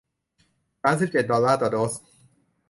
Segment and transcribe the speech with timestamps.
[0.83, 1.93] สามสิบเจ็ด ดอลลาร์ต่อโดส